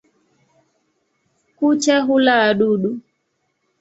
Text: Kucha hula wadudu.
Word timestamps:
Kucha 1.57 1.95
hula 2.05 2.33
wadudu. 2.41 2.91